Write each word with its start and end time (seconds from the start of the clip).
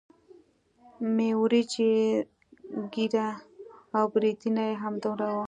مۍ 1.15 1.31
وريجې 1.41 1.93
ږيره 2.93 3.29
او 3.97 4.03
برېتونه 4.13 4.61
يې 4.69 4.73
همدومره 4.83 5.27
وو. 5.31 5.39